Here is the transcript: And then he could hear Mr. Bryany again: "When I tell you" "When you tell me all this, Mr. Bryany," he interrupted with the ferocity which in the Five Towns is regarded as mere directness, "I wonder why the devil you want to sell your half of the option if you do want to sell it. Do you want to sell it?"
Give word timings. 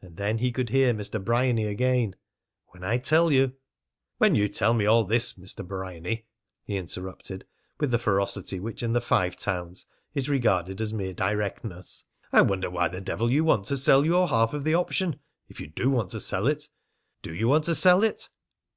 And 0.00 0.16
then 0.16 0.38
he 0.38 0.52
could 0.52 0.68
hear 0.68 0.94
Mr. 0.94 1.18
Bryany 1.20 1.66
again: 1.66 2.14
"When 2.68 2.84
I 2.84 2.96
tell 2.98 3.32
you" 3.32 3.54
"When 4.18 4.36
you 4.36 4.48
tell 4.48 4.72
me 4.72 4.86
all 4.86 5.02
this, 5.02 5.32
Mr. 5.32 5.66
Bryany," 5.66 6.26
he 6.62 6.76
interrupted 6.76 7.44
with 7.80 7.90
the 7.90 7.98
ferocity 7.98 8.60
which 8.60 8.84
in 8.84 8.92
the 8.92 9.00
Five 9.00 9.34
Towns 9.34 9.86
is 10.14 10.28
regarded 10.28 10.80
as 10.80 10.92
mere 10.94 11.12
directness, 11.12 12.04
"I 12.32 12.42
wonder 12.42 12.70
why 12.70 12.86
the 12.86 13.00
devil 13.00 13.32
you 13.32 13.42
want 13.42 13.64
to 13.66 13.76
sell 13.76 14.06
your 14.06 14.28
half 14.28 14.54
of 14.54 14.62
the 14.62 14.74
option 14.74 15.18
if 15.48 15.60
you 15.60 15.66
do 15.66 15.90
want 15.90 16.12
to 16.12 16.20
sell 16.20 16.46
it. 16.46 16.68
Do 17.22 17.34
you 17.34 17.48
want 17.48 17.64
to 17.64 17.74
sell 17.74 18.04
it?" 18.04 18.28